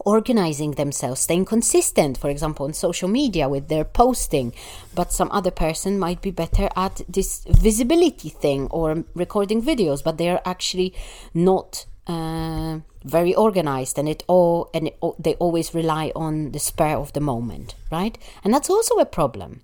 organizing 0.00 0.72
themselves, 0.72 1.20
staying 1.20 1.44
consistent, 1.44 2.18
for 2.18 2.30
example, 2.30 2.66
on 2.66 2.72
social 2.72 3.08
media 3.08 3.48
with 3.48 3.68
their 3.68 3.84
posting. 3.84 4.54
But 4.94 5.12
some 5.12 5.30
other 5.32 5.50
person 5.50 5.98
might 5.98 6.20
be 6.20 6.30
better 6.30 6.68
at 6.76 7.00
this 7.08 7.44
visibility 7.48 8.28
thing 8.28 8.68
or 8.70 9.04
recording 9.14 9.62
videos, 9.62 10.02
but 10.02 10.18
they 10.18 10.28
are 10.28 10.42
actually 10.44 10.94
not 11.34 11.86
uh, 12.06 12.80
very 13.04 13.34
organized, 13.34 13.98
and 13.98 14.08
it 14.08 14.24
all 14.26 14.70
and 14.72 14.88
it, 14.88 14.98
they 15.18 15.34
always 15.34 15.74
rely 15.74 16.12
on 16.16 16.52
the 16.52 16.58
spur 16.58 16.96
of 16.96 17.12
the 17.12 17.20
moment, 17.20 17.74
right? 17.90 18.18
And 18.44 18.52
that's 18.52 18.70
also 18.70 18.96
a 18.96 19.06
problem. 19.06 19.62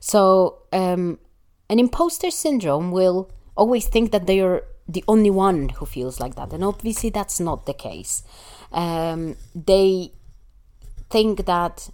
So, 0.00 0.58
um, 0.72 1.18
an 1.68 1.78
imposter 1.78 2.30
syndrome 2.30 2.92
will 2.92 3.30
always 3.56 3.88
think 3.88 4.12
that 4.12 4.26
they 4.26 4.40
are 4.40 4.62
the 4.88 5.04
only 5.08 5.30
one 5.30 5.70
who 5.70 5.86
feels 5.86 6.20
like 6.20 6.34
that, 6.36 6.52
and 6.52 6.62
obviously 6.64 7.10
that's 7.10 7.40
not 7.40 7.66
the 7.66 7.74
case 7.74 8.22
um, 8.72 9.36
they 9.54 10.12
think 11.10 11.46
that 11.46 11.88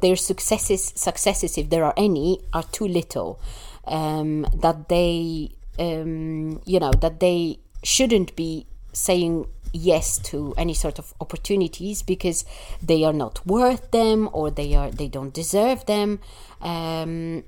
their 0.00 0.16
successes, 0.16 0.92
successes, 0.94 1.56
if 1.56 1.70
there 1.70 1.84
are 1.84 1.94
any, 1.96 2.40
are 2.52 2.64
too 2.64 2.86
little. 2.86 3.40
Um, 3.86 4.46
that 4.52 4.88
they, 4.88 5.50
um, 5.78 6.60
you 6.64 6.80
know, 6.80 6.90
that 6.90 7.20
they 7.20 7.60
shouldn't 7.84 8.34
be 8.34 8.66
saying 8.92 9.46
yes 9.72 10.18
to 10.18 10.54
any 10.56 10.74
sort 10.74 10.98
of 10.98 11.14
opportunities 11.20 12.02
because 12.02 12.44
they 12.82 13.04
are 13.04 13.12
not 13.12 13.46
worth 13.46 13.90
them 13.90 14.28
or 14.32 14.50
they 14.50 14.74
are 14.74 14.90
they 14.90 15.06
don't 15.06 15.34
deserve 15.34 15.84
them 15.84 16.18
um, 16.62 17.44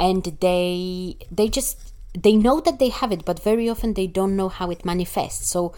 and 0.00 0.24
they 0.40 1.16
they 1.30 1.48
just 1.48 1.91
they 2.16 2.34
know 2.34 2.60
that 2.60 2.78
they 2.78 2.90
have 2.90 3.12
it 3.12 3.24
but 3.24 3.42
very 3.42 3.68
often 3.68 3.94
they 3.94 4.06
don't 4.06 4.36
know 4.36 4.48
how 4.48 4.70
it 4.70 4.84
manifests. 4.84 5.48
So 5.48 5.74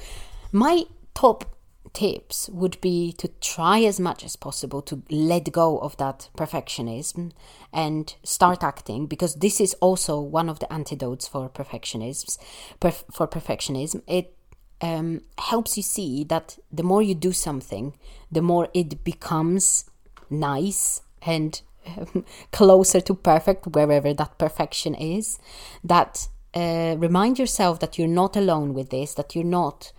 my 0.53 0.85
top 1.15 1.55
tips 1.93 2.49
would 2.49 2.81
be 2.81 3.13
to 3.13 3.29
try 3.41 3.81
as 3.85 4.01
much 4.01 4.25
as 4.25 4.35
possible 4.37 4.83
to 4.83 5.03
let 5.11 5.53
go 5.53 5.79
of 5.79 5.97
that 5.97 6.29
perfectionism 6.37 7.31
and 7.73 8.15
start 8.25 8.65
acting 8.65 9.07
because 9.07 9.37
this 9.37 9.61
is 9.61 9.75
also 9.75 10.21
one 10.21 10.49
of 10.49 10.59
the 10.59 10.73
antidotes 10.73 11.29
for 11.29 11.49
perfectionism 11.49 12.37
perf- 12.81 13.05
for 13.13 13.29
perfectionism. 13.29 14.03
It 14.09 14.37
um, 14.81 15.23
helps 15.39 15.77
you 15.77 15.83
see 15.83 16.25
that 16.25 16.59
the 16.73 16.83
more 16.83 17.01
you 17.03 17.15
do 17.15 17.33
something 17.33 17.95
the 18.31 18.43
more 18.43 18.69
it 18.75 19.05
becomes 19.05 19.85
nice 20.29 21.01
and 21.23 21.63
closer 22.53 23.01
to 23.01 23.15
perfect 23.15 23.67
wherever 23.69 24.13
that 24.15 24.39
perfection 24.39 24.95
is 24.95 25.39
that 25.83 26.29
uh, 26.55 26.95
remind 26.99 27.39
yourself 27.39 27.81
that 27.81 27.99
you're 27.99 28.07
not 28.07 28.37
alone 28.37 28.75
with 28.75 28.91
this 28.91 29.15
that 29.15 29.35
you're 29.35 29.45
not 29.45 29.93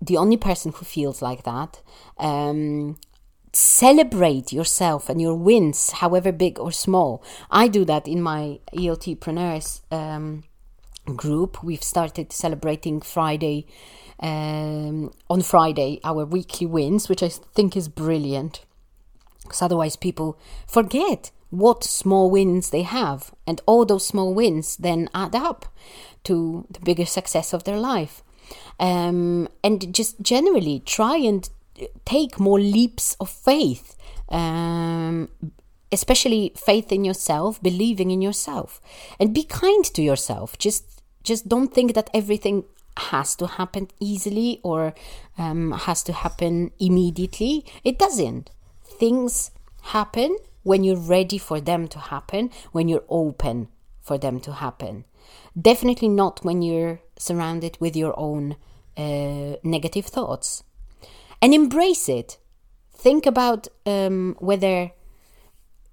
the 0.00 0.16
only 0.16 0.36
person 0.36 0.72
who 0.72 0.84
feels 0.84 1.22
like 1.22 1.42
that. 1.44 1.82
Um, 2.18 2.96
celebrate 3.52 4.52
yourself 4.52 5.08
and 5.08 5.20
your 5.20 5.34
wins, 5.34 5.92
however 5.92 6.32
big 6.32 6.58
or 6.58 6.72
small. 6.72 7.22
I 7.50 7.68
do 7.68 7.84
that 7.84 8.08
in 8.08 8.22
my 8.22 8.60
ELTpreneurs 8.72 9.82
um, 9.90 10.44
group. 11.16 11.62
We've 11.62 11.82
started 11.82 12.32
celebrating 12.32 13.00
Friday 13.00 13.66
um, 14.20 15.12
on 15.28 15.42
Friday 15.42 16.00
our 16.04 16.24
weekly 16.24 16.66
wins, 16.66 17.08
which 17.08 17.22
I 17.22 17.28
think 17.28 17.76
is 17.76 17.88
brilliant. 17.88 18.64
Because 19.44 19.62
otherwise, 19.62 19.96
people 19.96 20.38
forget 20.66 21.30
what 21.50 21.84
small 21.84 22.30
wins 22.30 22.70
they 22.70 22.82
have, 22.82 23.32
and 23.46 23.60
all 23.66 23.84
those 23.84 24.06
small 24.06 24.34
wins 24.34 24.76
then 24.76 25.08
add 25.14 25.36
up 25.36 25.66
to 26.24 26.66
the 26.70 26.80
bigger 26.80 27.06
success 27.06 27.52
of 27.52 27.64
their 27.64 27.78
life 27.78 28.22
um, 28.80 29.48
and 29.62 29.94
just 29.94 30.20
generally 30.20 30.80
try 30.80 31.16
and 31.16 31.48
take 32.04 32.40
more 32.40 32.58
leaps 32.58 33.16
of 33.20 33.28
faith 33.28 33.96
um, 34.30 35.28
especially 35.92 36.52
faith 36.56 36.90
in 36.90 37.04
yourself 37.04 37.62
believing 37.62 38.10
in 38.10 38.22
yourself 38.22 38.80
and 39.20 39.34
be 39.34 39.44
kind 39.44 39.84
to 39.84 40.02
yourself 40.02 40.56
just 40.58 41.02
just 41.22 41.48
don't 41.48 41.72
think 41.72 41.94
that 41.94 42.10
everything 42.12 42.64
has 42.96 43.34
to 43.36 43.46
happen 43.46 43.88
easily 43.98 44.60
or 44.62 44.94
um, 45.38 45.72
has 45.72 46.02
to 46.04 46.12
happen 46.12 46.70
immediately. 46.78 47.64
It 47.82 47.98
doesn't. 47.98 48.50
Things 48.98 49.50
happen 49.82 50.36
when 50.62 50.82
you're 50.84 50.96
ready 50.96 51.38
for 51.38 51.60
them 51.60 51.88
to 51.88 51.98
happen, 51.98 52.50
when 52.72 52.88
you're 52.88 53.04
open 53.08 53.68
for 54.00 54.18
them 54.18 54.40
to 54.40 54.52
happen. 54.52 55.04
Definitely 55.60 56.08
not 56.08 56.44
when 56.44 56.62
you're 56.62 57.00
surrounded 57.18 57.76
with 57.80 57.96
your 57.96 58.18
own 58.18 58.56
uh, 58.96 59.56
negative 59.62 60.06
thoughts. 60.06 60.62
And 61.40 61.54
embrace 61.54 62.08
it. 62.08 62.38
Think 62.92 63.26
about 63.26 63.68
um, 63.84 64.36
whether 64.38 64.92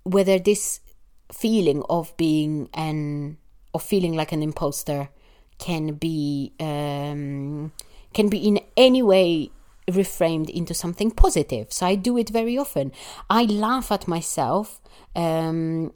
whether 0.03 0.39
this 0.39 0.79
feeling 1.31 1.83
of 1.89 2.15
being 2.17 2.69
an 2.73 3.37
of 3.73 3.83
feeling 3.83 4.13
like 4.15 4.31
an 4.31 4.41
imposter 4.41 5.09
can 5.57 5.93
be 5.93 6.53
um, 6.59 7.71
can 8.13 8.29
be 8.29 8.37
in 8.37 8.59
any 8.77 9.01
way 9.01 9.51
reframed 9.91 10.49
into 10.49 10.73
something 10.73 11.11
positive. 11.11 11.71
So 11.71 11.85
I 11.85 11.95
do 11.95 12.17
it 12.17 12.29
very 12.29 12.57
often. 12.57 12.91
I 13.29 13.43
laugh 13.43 13.91
at 13.91 14.07
myself, 14.07 14.81
um, 15.15 15.93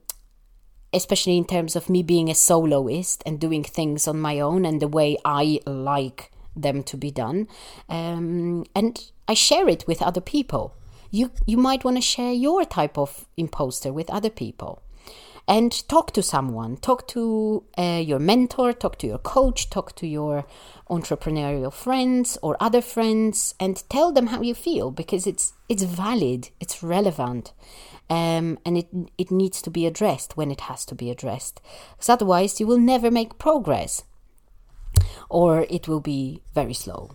especially 0.93 1.37
in 1.37 1.45
terms 1.45 1.75
of 1.75 1.89
me 1.89 2.03
being 2.03 2.29
a 2.29 2.35
soloist 2.35 3.23
and 3.25 3.39
doing 3.39 3.63
things 3.63 4.07
on 4.07 4.19
my 4.19 4.39
own 4.39 4.65
and 4.65 4.81
the 4.81 4.87
way 4.87 5.17
I 5.25 5.59
like 5.65 6.31
them 6.55 6.83
to 6.83 6.97
be 6.97 7.11
done, 7.11 7.47
um, 7.89 8.65
and 8.73 9.11
I 9.27 9.33
share 9.33 9.67
it 9.67 9.85
with 9.87 10.01
other 10.01 10.21
people. 10.21 10.73
You 11.11 11.31
you 11.45 11.57
might 11.57 11.83
want 11.83 11.97
to 11.97 12.01
share 12.01 12.31
your 12.31 12.65
type 12.65 12.97
of 12.97 13.25
imposter 13.37 13.91
with 13.91 14.09
other 14.09 14.29
people 14.29 14.81
and 15.47 15.87
talk 15.87 16.11
to 16.13 16.23
someone. 16.23 16.77
Talk 16.77 17.07
to 17.09 17.63
uh, 17.77 18.01
your 18.03 18.19
mentor 18.19 18.73
talk 18.73 18.97
to 18.99 19.07
your 19.07 19.19
coach 19.19 19.69
talk 19.69 19.95
to 19.95 20.07
your 20.07 20.45
entrepreneurial 20.89 21.73
friends 21.73 22.37
or 22.41 22.57
other 22.59 22.81
friends 22.81 23.55
and 23.59 23.83
tell 23.89 24.11
them 24.11 24.27
how 24.27 24.41
you 24.41 24.55
feel 24.55 24.91
because 24.91 25.27
it's 25.27 25.53
it's 25.69 25.83
valid 25.83 26.49
it's 26.59 26.83
relevant 26.83 27.53
um, 28.09 28.59
and 28.65 28.77
it 28.77 28.87
it 29.17 29.31
needs 29.31 29.61
to 29.61 29.69
be 29.69 29.85
addressed 29.85 30.37
when 30.37 30.51
it 30.51 30.61
has 30.61 30.85
to 30.85 30.95
be 30.95 31.09
addressed. 31.09 31.61
Because 31.93 32.09
otherwise 32.09 32.59
you 32.59 32.67
will 32.67 32.79
never 32.79 33.09
make 33.09 33.37
progress 33.37 34.03
or 35.29 35.65
it 35.69 35.87
will 35.87 35.99
be 35.99 36.41
very 36.53 36.73
slow. 36.73 37.11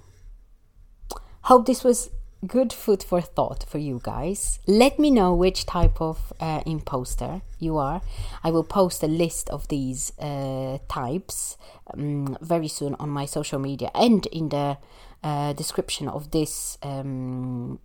Hope 1.43 1.67
this 1.67 1.83
was 1.83 2.11
good 2.47 2.73
food 2.73 3.03
for 3.03 3.21
thought 3.21 3.65
for 3.69 3.79
you 3.79 4.01
guys. 4.03 4.59
Let 4.67 4.99
me 4.99 5.11
know 5.11 5.35
which 5.35 5.67
type 5.67 6.01
of 6.01 6.33
uh, 6.41 6.63
imposter 6.67 7.43
you 7.59 7.77
are. 7.77 8.01
I 8.43 8.51
will 8.51 8.65
post 8.65 9.03
a 9.03 9.07
list 9.07 9.51
of 9.51 9.69
these 9.69 10.13
uh, 10.19 10.79
types 10.89 11.57
um, 11.93 12.37
very 12.41 12.69
soon 12.69 12.95
on 12.99 13.11
my 13.11 13.27
social 13.27 13.59
media 13.59 13.91
and 13.95 14.27
in 14.27 14.49
the 14.49 14.79
uh, 15.23 15.53
description 15.53 16.09
of 16.09 16.31
this 16.31 16.79
um, 16.83 17.79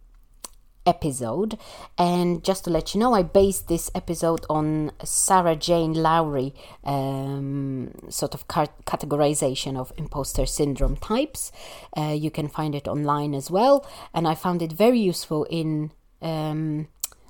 episode. 0.85 1.57
And 1.97 2.43
just 2.43 2.63
to 2.65 2.69
let 2.69 2.93
you 2.93 2.99
know, 2.99 3.13
I 3.13 3.23
based 3.23 3.67
this 3.67 3.89
episode 3.95 4.45
on 4.49 4.91
Sarah 5.03 5.55
Jane 5.55 5.93
Lowry 5.93 6.53
um, 6.83 7.91
sort 8.09 8.33
of 8.33 8.47
categorization 8.47 9.77
of 9.77 9.91
imposter 9.97 10.45
syndrome 10.45 10.97
types. 10.97 11.51
Uh, 11.95 12.15
you 12.17 12.31
can 12.31 12.47
find 12.47 12.75
it 12.75 12.87
online 12.87 13.33
as 13.33 13.49
well, 13.49 13.85
and 14.13 14.27
I 14.27 14.35
found 14.35 14.61
it 14.61 14.71
very 14.71 14.99
useful 14.99 15.45
in. 15.45 15.91
Um, 16.21 16.87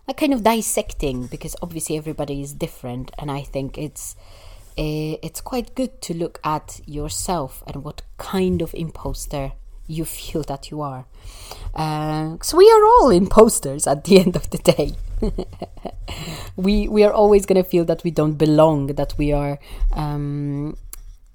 a 0.08 0.14
kind 0.14 0.34
of 0.34 0.44
dissecting 0.44 1.26
because 1.26 1.56
obviously 1.64 1.98
everybody 1.98 2.40
is 2.40 2.54
different 2.54 3.12
and 3.18 3.32
i 3.32 3.42
think 3.42 3.76
it's 3.76 4.16
uh, 4.78 5.18
it's 5.24 5.42
quite 5.42 5.74
good 5.74 6.02
to 6.02 6.14
look 6.14 6.40
at 6.44 6.82
yourself 6.86 7.64
and 7.66 7.84
what 7.84 8.02
kind 8.18 8.62
of 8.62 8.74
imposter 8.74 9.54
you 9.88 10.06
feel 10.06 10.44
that 10.44 10.72
you 10.72 10.82
are. 10.82 11.06
Uh, 11.74 12.38
we 12.56 12.72
are 12.72 12.86
all 12.86 13.10
imposters 13.10 13.88
at 13.88 14.04
the 14.06 14.20
end 14.24 14.36
of 14.36 14.50
the 14.50 14.58
day. 14.58 14.96
we 16.56 16.88
we 16.88 17.04
are 17.04 17.14
always 17.14 17.46
going 17.46 17.62
to 17.62 17.70
feel 17.70 17.86
that 17.86 18.04
we 18.04 18.12
don't 18.12 18.36
belong, 18.36 18.88
that 18.88 19.14
we 19.18 19.32
are. 19.32 19.60
Um, 19.94 20.78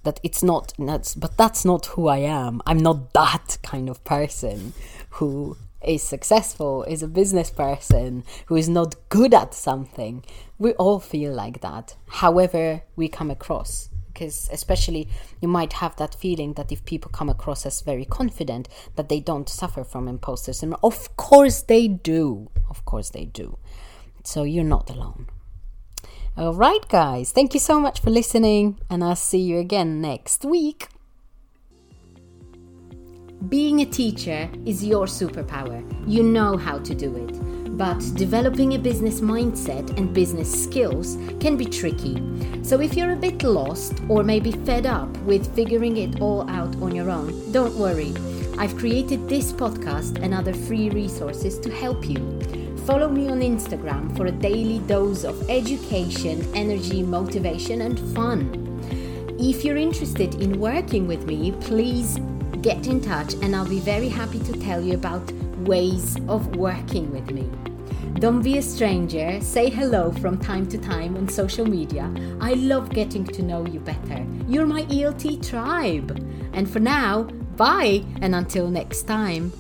that 0.03 0.19
it's 0.23 0.43
not 0.43 0.73
that's 0.79 1.15
but 1.15 1.37
that's 1.37 1.65
not 1.65 1.87
who 1.87 2.09
I 2.09 2.19
am. 2.19 2.63
I'm 2.67 2.79
not 2.79 3.13
that 3.13 3.59
kind 3.63 3.89
of 3.89 4.03
person 4.05 4.73
who 5.11 5.57
is 5.85 6.03
successful, 6.03 6.85
is 6.85 7.03
a 7.03 7.09
business 7.09 7.51
person, 7.51 8.25
who 8.47 8.57
is 8.57 8.69
not 8.69 8.95
good 9.09 9.35
at 9.35 9.55
something. 9.55 10.25
We 10.59 10.73
all 10.73 11.01
feel 11.01 11.33
like 11.33 11.61
that, 11.61 11.97
however 12.09 12.83
we 12.97 13.09
come 13.09 13.31
across 13.31 13.90
because 14.21 14.51
especially 14.53 15.09
you 15.41 15.49
might 15.49 15.73
have 15.73 15.97
that 15.97 16.15
feeling 16.15 16.53
that 16.53 16.71
if 16.71 16.85
people 16.85 17.11
come 17.11 17.31
across 17.31 17.65
as 17.65 17.81
very 17.81 18.05
confident 18.05 18.69
that 18.97 19.09
they 19.09 19.19
don't 19.19 19.49
suffer 19.49 19.83
from 19.83 20.07
imposter 20.07 20.53
syndrome. 20.53 20.79
Of 20.83 21.17
course 21.17 21.63
they 21.63 21.89
do. 21.89 22.51
Of 22.69 22.85
course 22.85 23.09
they 23.09 23.25
do. 23.25 23.57
So 24.23 24.43
you're 24.43 24.63
not 24.63 24.91
alone. 24.91 25.29
All 26.37 26.53
right 26.53 26.87
guys. 26.91 27.33
Thank 27.33 27.55
you 27.55 27.61
so 27.61 27.81
much 27.81 28.01
for 28.01 28.11
listening 28.11 28.79
and 28.91 29.03
i'll 29.03 29.17
see 29.17 29.41
you 29.41 29.59
again 29.59 30.03
next 30.03 30.45
week. 30.45 30.89
Being 33.49 33.81
a 33.81 33.87
teacher 33.87 34.51
is 34.67 34.85
your 34.85 35.07
superpower. 35.07 35.81
You 36.07 36.23
know 36.23 36.59
how 36.59 36.79
to 36.81 36.95
do 36.95 37.17
it 37.17 37.60
but 37.81 37.99
developing 38.15 38.75
a 38.75 38.79
business 38.79 39.23
mindset 39.23 39.97
and 39.97 40.13
business 40.13 40.53
skills 40.65 41.17
can 41.41 41.57
be 41.57 41.65
tricky. 41.65 42.23
So 42.63 42.79
if 42.79 42.95
you're 42.95 43.13
a 43.13 43.17
bit 43.17 43.43
lost 43.43 44.03
or 44.07 44.23
maybe 44.23 44.53
fed 44.53 44.85
up 44.85 45.09
with 45.21 45.55
figuring 45.55 45.97
it 45.97 46.21
all 46.21 46.47
out 46.51 46.77
on 46.83 46.95
your 46.95 47.09
own, 47.09 47.51
don't 47.53 47.75
worry. 47.77 48.13
I've 48.59 48.77
created 48.77 49.31
this 49.31 49.51
podcast 49.51 50.23
and 50.23 50.35
other 50.35 50.53
free 50.53 50.91
resources 50.91 51.59
to 51.61 51.71
help 51.73 52.07
you. 52.07 52.19
Follow 52.85 53.09
me 53.09 53.31
on 53.31 53.41
Instagram 53.41 54.15
for 54.15 54.27
a 54.27 54.31
daily 54.31 54.81
dose 54.81 55.25
of 55.25 55.49
education, 55.49 56.47
energy, 56.55 57.03
motivation, 57.03 57.81
and 57.81 57.99
fun. 58.15 58.45
If 59.39 59.65
you're 59.65 59.79
interested 59.79 60.35
in 60.35 60.61
working 60.61 61.07
with 61.07 61.25
me, 61.25 61.53
please 61.63 62.21
get 62.61 62.87
in 62.87 63.01
touch 63.01 63.33
and 63.41 63.57
I'll 63.57 63.67
be 63.67 63.81
very 63.81 64.11
happy 64.11 64.41
to 64.41 64.53
tell 64.53 64.83
you 64.83 64.93
about 64.93 65.33
ways 65.61 66.17
of 66.29 66.57
working 66.57 67.11
with 67.11 67.31
me. 67.31 67.49
Don't 68.15 68.43
be 68.43 68.59
a 68.59 68.63
stranger. 68.63 69.41
Say 69.41 69.71
hello 69.71 70.13
from 70.13 70.39
time 70.39 70.67
to 70.69 70.79
time 70.79 71.17
on 71.17 71.29
social 71.29 71.67
media. 71.67 72.13
I 72.41 72.55
love 72.55 72.91
getting 72.91 73.25
to 73.25 73.43
know 73.43 73.67
you 73.67 73.81
better. 73.81 74.27
You're 74.47 74.67
my 74.67 74.83
ELT 74.85 75.47
tribe. 75.49 76.11
And 76.53 76.71
for 76.71 76.81
now, 76.81 77.23
bye, 77.57 78.05
and 78.21 78.35
until 78.35 78.69
next 78.69 79.05
time. 79.05 79.53